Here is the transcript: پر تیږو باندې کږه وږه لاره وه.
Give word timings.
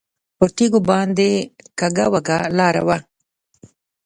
پر 0.37 0.49
تیږو 0.57 0.79
باندې 0.89 1.29
کږه 1.79 2.05
وږه 2.11 2.37
لاره 2.57 2.81
وه. 2.87 2.97